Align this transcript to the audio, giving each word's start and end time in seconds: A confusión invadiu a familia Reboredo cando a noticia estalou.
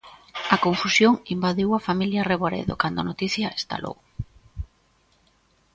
A 0.55 0.57
confusión 0.65 1.13
invadiu 1.35 1.69
a 1.73 1.83
familia 1.87 2.27
Reboredo 2.31 2.73
cando 2.81 2.99
a 2.99 3.07
noticia 3.11 3.55
estalou. 3.59 3.97